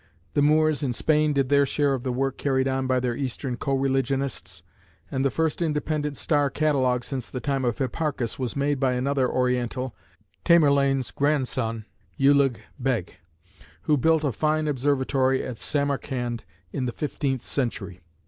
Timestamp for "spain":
0.93-1.31